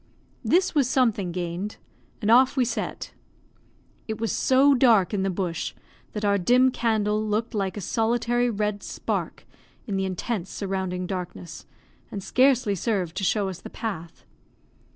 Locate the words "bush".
5.29-5.75